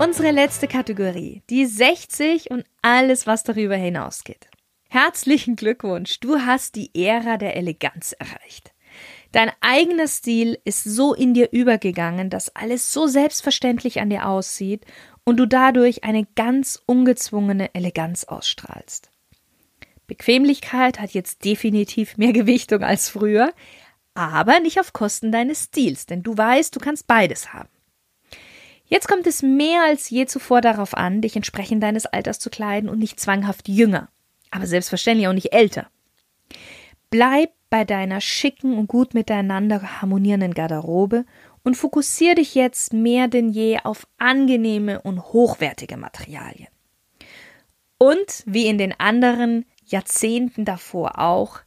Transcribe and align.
unsere 0.00 0.30
letzte 0.30 0.66
Kategorie, 0.66 1.42
die 1.50 1.66
60 1.66 2.50
und 2.50 2.64
alles, 2.80 3.26
was 3.26 3.42
darüber 3.42 3.76
hinausgeht. 3.76 4.48
Herzlichen 4.88 5.56
Glückwunsch, 5.56 6.20
du 6.20 6.38
hast 6.38 6.74
die 6.74 6.90
Ära 6.94 7.36
der 7.36 7.54
Eleganz 7.56 8.12
erreicht. 8.18 8.72
Dein 9.32 9.52
eigener 9.60 10.08
Stil 10.08 10.58
ist 10.64 10.84
so 10.84 11.12
in 11.12 11.34
dir 11.34 11.52
übergegangen, 11.52 12.30
dass 12.30 12.56
alles 12.56 12.92
so 12.92 13.06
selbstverständlich 13.06 14.00
an 14.00 14.08
dir 14.08 14.26
aussieht 14.26 14.86
und 15.24 15.36
du 15.36 15.46
dadurch 15.46 16.02
eine 16.02 16.26
ganz 16.34 16.82
ungezwungene 16.86 17.74
Eleganz 17.74 18.24
ausstrahlst. 18.24 19.10
Bequemlichkeit 20.06 20.98
hat 20.98 21.10
jetzt 21.10 21.44
definitiv 21.44 22.16
mehr 22.16 22.32
Gewichtung 22.32 22.82
als 22.82 23.10
früher, 23.10 23.52
aber 24.14 24.60
nicht 24.60 24.80
auf 24.80 24.94
Kosten 24.94 25.30
deines 25.30 25.64
Stils, 25.64 26.06
denn 26.06 26.22
du 26.22 26.36
weißt, 26.36 26.74
du 26.74 26.80
kannst 26.80 27.06
beides 27.06 27.52
haben. 27.52 27.68
Jetzt 28.90 29.06
kommt 29.06 29.28
es 29.28 29.40
mehr 29.42 29.84
als 29.84 30.10
je 30.10 30.26
zuvor 30.26 30.60
darauf 30.60 30.94
an, 30.94 31.20
dich 31.20 31.36
entsprechend 31.36 31.80
deines 31.80 32.06
Alters 32.06 32.40
zu 32.40 32.50
kleiden 32.50 32.90
und 32.90 32.98
nicht 32.98 33.20
zwanghaft 33.20 33.68
jünger, 33.68 34.08
aber 34.50 34.66
selbstverständlich 34.66 35.28
auch 35.28 35.32
nicht 35.32 35.52
älter. 35.52 35.86
Bleib 37.08 37.50
bei 37.70 37.84
deiner 37.84 38.20
schicken 38.20 38.76
und 38.76 38.88
gut 38.88 39.14
miteinander 39.14 40.00
harmonierenden 40.00 40.54
Garderobe 40.54 41.24
und 41.62 41.76
fokussiere 41.76 42.34
dich 42.34 42.56
jetzt 42.56 42.92
mehr 42.92 43.28
denn 43.28 43.48
je 43.48 43.78
auf 43.84 44.08
angenehme 44.18 45.00
und 45.02 45.22
hochwertige 45.32 45.96
Materialien. 45.96 46.68
Und 47.96 48.42
wie 48.44 48.66
in 48.66 48.76
den 48.76 48.98
anderen 48.98 49.66
Jahrzehnten 49.86 50.64
davor 50.64 51.20
auch, 51.20 51.60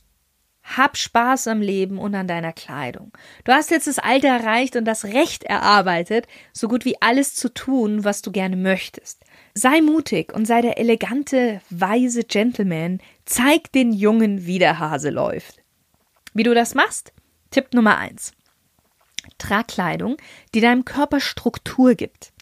hab 0.77 0.97
Spaß 0.97 1.47
am 1.47 1.61
Leben 1.61 1.97
und 1.97 2.15
an 2.15 2.27
deiner 2.27 2.53
Kleidung. 2.53 3.11
Du 3.43 3.51
hast 3.51 3.71
jetzt 3.71 3.87
das 3.87 3.99
Alter 3.99 4.29
erreicht 4.29 4.75
und 4.75 4.85
das 4.85 5.05
Recht 5.05 5.43
erarbeitet, 5.43 6.27
so 6.51 6.67
gut 6.67 6.85
wie 6.85 7.01
alles 7.01 7.35
zu 7.35 7.53
tun, 7.53 8.03
was 8.03 8.21
du 8.21 8.31
gerne 8.31 8.55
möchtest. 8.55 9.23
Sei 9.53 9.81
mutig 9.81 10.33
und 10.33 10.45
sei 10.45 10.61
der 10.61 10.77
elegante, 10.79 11.61
weise 11.69 12.23
Gentleman. 12.23 12.99
Zeig 13.25 13.71
den 13.71 13.93
Jungen, 13.93 14.45
wie 14.45 14.59
der 14.59 14.79
Hase 14.79 15.09
läuft. 15.09 15.61
Wie 16.33 16.43
du 16.43 16.53
das 16.53 16.73
machst? 16.73 17.13
Tipp 17.51 17.73
Nummer 17.73 17.97
eins: 17.97 18.33
Trag 19.37 19.67
Kleidung, 19.67 20.17
die 20.55 20.61
deinem 20.61 20.85
Körper 20.85 21.19
Struktur 21.19 21.93
gibt. 21.93 22.33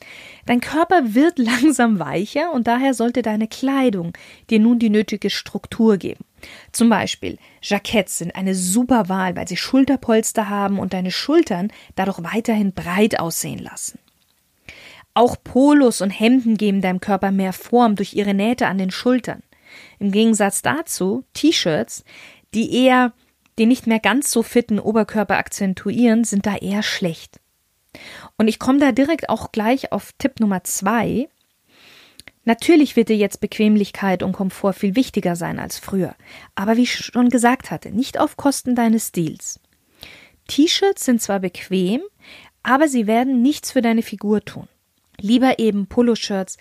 Dein 0.46 0.62
Körper 0.62 1.14
wird 1.14 1.38
langsam 1.40 2.00
weicher 2.00 2.54
und 2.54 2.68
daher 2.68 2.94
sollte 2.94 3.22
deine 3.22 3.48
Kleidung 3.48 4.14
dir 4.50 4.59
nun 4.59 4.80
die 4.80 4.90
nötige 4.90 5.30
Struktur 5.30 5.98
geben. 5.98 6.24
Zum 6.72 6.89
Beispiel 6.89 7.38
Jacketts 7.61 8.17
sind 8.17 8.36
eine 8.36 8.56
super 8.56 9.09
Wahl, 9.09 9.36
weil 9.36 9.47
sie 9.47 9.58
Schulterpolster 9.58 10.50
haben 10.50 10.80
und 10.80 10.94
deine 10.94 11.11
Schultern 11.11 11.72
dadurch 11.95 12.23
weiterhin 12.23 12.73
breit 12.73 13.20
aussehen 13.20 13.59
lassen. 13.59 14.00
Auch 15.14 15.36
Polos 15.44 16.02
und 16.02 16.09
Hemden 16.09 16.58
geben 16.58 16.81
deinem 16.81 17.02
Körper 17.02 17.31
mehr 17.31 17.53
Form 17.53 17.95
durch 17.95 18.14
ihre 18.14 18.34
Nähte 18.34 18.67
an 18.67 18.78
den 18.78 18.92
Schultern. 18.92 19.44
Im 20.00 20.12
Gegensatz 20.12 20.62
dazu 20.62 21.23
T-Shirts, 21.34 22.03
die 22.53 22.73
eher 22.86 23.14
den 23.59 23.69
nicht 23.69 23.88
mehr 23.88 24.00
ganz 24.00 24.31
so 24.31 24.44
fitten 24.44 24.80
Oberkörper 24.80 25.38
akzentuieren, 25.38 26.23
sind 26.23 26.45
da 26.45 26.56
eher 26.56 26.84
schlecht. 26.84 27.39
Und 28.38 28.47
ich 28.47 28.59
komme 28.59 28.80
da 28.80 28.92
direkt 28.92 29.30
auch 29.30 29.52
gleich 29.52 29.92
auf 29.92 30.14
Tipp 30.17 30.39
Nummer 30.39 30.64
zwei. 30.64 31.28
Natürlich 32.44 32.95
wird 32.95 33.09
dir 33.09 33.17
jetzt 33.17 33.39
Bequemlichkeit 33.39 34.23
und 34.23 34.31
Komfort 34.31 34.73
viel 34.73 34.95
wichtiger 34.95 35.36
sein 35.36 35.59
als 35.59 35.78
früher, 35.78 36.16
aber 36.56 36.75
wie 36.75 36.84
ich 36.84 36.95
schon 36.95 37.30
gesagt 37.30 37.70
hatte, 37.70 37.92
nicht 37.92 38.20
auf 38.20 38.36
Kosten 38.36 38.75
deines 38.75 39.09
Stils. 39.09 39.59
T-Shirts 40.47 41.06
sind 41.06 41.22
zwar 41.22 41.39
bequem, 41.39 42.02
aber 42.64 42.88
sie 42.88 43.08
werden 43.08 43.42
nichts 43.42 43.72
für 43.72 43.81
deine 43.81 44.02
Figur 44.02 44.44
tun. 44.44 44.67
Lieber 45.19 45.59
eben 45.59 45.88
Poloshirts, 45.88 46.57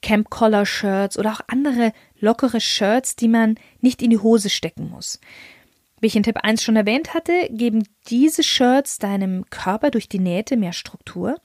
Camp 0.00 0.30
Collar 0.30 0.64
Shirts 0.64 1.18
oder 1.18 1.32
auch 1.32 1.40
andere 1.48 1.92
lockere 2.18 2.60
Shirts, 2.60 3.16
die 3.16 3.28
man 3.28 3.56
nicht 3.80 4.02
in 4.02 4.10
die 4.10 4.18
Hose 4.18 4.48
stecken 4.48 4.88
muss. 4.90 5.20
Wie 6.00 6.06
ich 6.06 6.16
in 6.16 6.22
Tipp 6.22 6.38
1 6.42 6.62
schon 6.62 6.76
erwähnt 6.76 7.14
hatte, 7.14 7.32
geben 7.50 7.86
diese 8.08 8.42
Shirts 8.42 8.98
deinem 8.98 9.44
Körper 9.50 9.90
durch 9.90 10.08
die 10.08 10.20
Nähte 10.20 10.56
mehr 10.56 10.72
Struktur. 10.72 11.36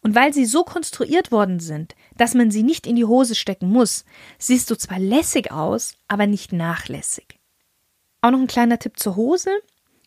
Und 0.00 0.14
weil 0.14 0.32
sie 0.32 0.44
so 0.44 0.64
konstruiert 0.64 1.32
worden 1.32 1.58
sind, 1.60 1.94
dass 2.16 2.34
man 2.34 2.50
sie 2.50 2.62
nicht 2.62 2.86
in 2.86 2.96
die 2.96 3.04
Hose 3.04 3.34
stecken 3.34 3.70
muss, 3.70 4.04
siehst 4.38 4.70
du 4.70 4.76
zwar 4.76 4.98
lässig 4.98 5.50
aus, 5.52 5.94
aber 6.06 6.26
nicht 6.26 6.52
nachlässig. 6.52 7.40
Auch 8.20 8.30
noch 8.30 8.40
ein 8.40 8.46
kleiner 8.46 8.78
Tipp 8.78 8.98
zur 8.98 9.16
Hose. 9.16 9.50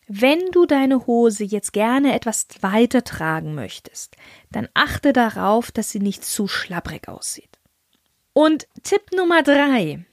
Wenn 0.06 0.50
du 0.52 0.64
deine 0.64 1.06
Hose 1.06 1.44
jetzt 1.44 1.72
gerne 1.72 2.14
etwas 2.14 2.46
weiter 2.62 3.04
tragen 3.04 3.54
möchtest, 3.54 4.16
dann 4.50 4.68
achte 4.74 5.12
darauf, 5.12 5.70
dass 5.70 5.90
sie 5.90 6.00
nicht 6.00 6.24
zu 6.24 6.48
schlapprig 6.48 7.08
aussieht. 7.08 7.58
Und 8.32 8.66
Tipp 8.82 9.10
Nummer 9.14 9.42
drei. 9.42 10.04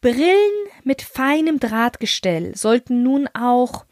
Brillen 0.00 0.68
mit 0.82 1.02
feinem 1.02 1.60
Drahtgestell 1.60 2.56
sollten 2.56 3.02
nun 3.02 3.28
auch 3.34 3.84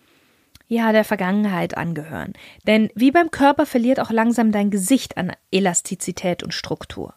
ja, 0.72 0.90
der 0.92 1.04
Vergangenheit 1.04 1.76
angehören. 1.76 2.32
Denn 2.66 2.88
wie 2.94 3.10
beim 3.10 3.30
Körper 3.30 3.66
verliert 3.66 4.00
auch 4.00 4.10
langsam 4.10 4.52
dein 4.52 4.70
Gesicht 4.70 5.18
an 5.18 5.32
Elastizität 5.50 6.42
und 6.42 6.54
Struktur. 6.54 7.14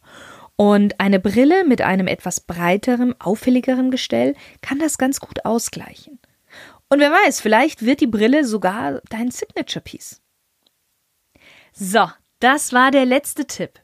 Und 0.57 0.99
eine 0.99 1.21
Brille 1.21 1.63
mit 1.63 1.81
einem 1.81 2.07
etwas 2.07 2.41
breiteren, 2.41 3.15
auffälligeren 3.19 3.91
Gestell 3.91 4.35
kann 4.61 4.77
das 4.77 4.97
ganz 4.97 5.21
gut 5.21 5.45
ausgleichen. 5.45 6.19
Und 6.89 6.99
wer 6.99 7.11
weiß, 7.11 7.39
vielleicht 7.39 7.85
wird 7.85 8.01
die 8.01 8.07
Brille 8.07 8.43
sogar 8.43 8.99
dein 9.09 9.31
Signature 9.31 9.81
Piece. 9.81 10.21
So, 11.71 12.09
das 12.41 12.73
war 12.73 12.91
der 12.91 13.05
letzte 13.05 13.47
Tipp. 13.47 13.79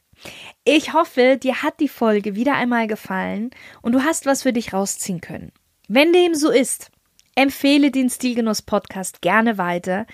Ich 0.65 0.91
hoffe, 0.91 1.37
dir 1.41 1.63
hat 1.63 1.79
die 1.79 1.87
Folge 1.87 2.35
wieder 2.35 2.55
einmal 2.55 2.87
gefallen 2.87 3.51
und 3.81 3.93
du 3.93 4.03
hast 4.03 4.25
was 4.25 4.43
für 4.43 4.51
dich 4.51 4.73
rausziehen 4.73 5.21
können. 5.21 5.53
Wenn 5.87 6.11
dem 6.11 6.35
so 6.35 6.51
ist, 6.51 6.90
empfehle 7.35 7.91
den 7.91 8.09
Stilgenuss 8.09 8.61
Podcast 8.61 9.21
gerne 9.21 9.57
weiter, 9.57 10.05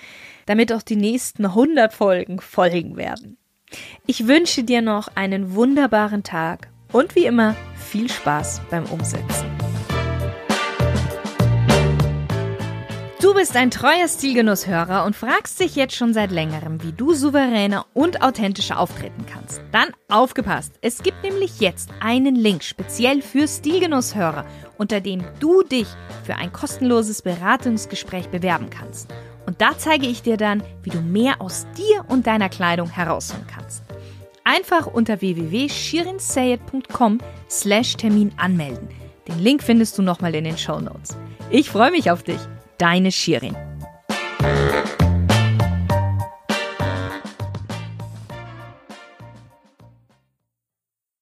damit 0.45 0.71
auch 0.73 0.81
die 0.81 0.95
nächsten 0.95 1.45
100 1.45 1.93
Folgen 1.93 2.39
folgen 2.39 2.97
werden. 2.97 3.37
Ich 4.05 4.27
wünsche 4.27 4.63
dir 4.63 4.81
noch 4.81 5.09
einen 5.15 5.53
wunderbaren 5.55 6.23
Tag 6.23 6.69
und 6.91 7.15
wie 7.15 7.25
immer 7.25 7.55
viel 7.75 8.09
Spaß 8.09 8.61
beim 8.69 8.85
Umsetzen. 8.85 9.56
Du 13.19 13.33
bist 13.33 13.55
ein 13.55 13.71
treuer 13.71 14.07
Stilgenusshörer 14.07 15.03
und 15.03 15.15
fragst 15.15 15.59
dich 15.59 15.75
jetzt 15.75 15.95
schon 15.95 16.13
seit 16.13 16.29
längerem, 16.29 16.83
wie 16.83 16.91
du 16.91 17.15
souveräner 17.15 17.87
und 17.95 18.21
authentischer 18.21 18.77
auftreten 18.77 19.25
kannst. 19.25 19.59
Dann 19.71 19.89
aufgepasst! 20.07 20.73
Es 20.81 21.01
gibt 21.01 21.23
nämlich 21.23 21.59
jetzt 21.59 21.89
einen 21.99 22.35
Link 22.35 22.63
speziell 22.63 23.23
für 23.23 23.47
Stilgenusshörer, 23.47 24.45
unter 24.77 25.01
dem 25.01 25.23
du 25.39 25.63
dich 25.63 25.87
für 26.25 26.35
ein 26.35 26.53
kostenloses 26.53 27.23
Beratungsgespräch 27.23 28.29
bewerben 28.29 28.69
kannst. 28.69 29.09
Und 29.47 29.61
da 29.61 29.75
zeige 29.75 30.05
ich 30.05 30.21
dir 30.21 30.37
dann, 30.37 30.61
wie 30.83 30.91
du 30.91 31.01
mehr 31.01 31.41
aus 31.41 31.65
dir 31.75 32.05
und 32.09 32.27
deiner 32.27 32.49
Kleidung 32.49 32.91
herausholen 32.91 33.47
kannst. 33.47 33.81
Einfach 34.43 34.85
unter 34.85 35.21
www.shirinsayed.com 35.21 37.17
slash 37.49 37.97
Termin 37.97 38.31
anmelden. 38.37 38.89
Den 39.27 39.39
Link 39.39 39.63
findest 39.63 39.97
du 39.97 40.03
nochmal 40.03 40.35
in 40.35 40.43
den 40.43 40.59
Show 40.59 40.79
Notes. 40.79 41.17
Ich 41.49 41.71
freue 41.71 41.89
mich 41.89 42.11
auf 42.11 42.21
dich! 42.21 42.37
Deine 42.77 43.11
Shirin. 43.11 43.55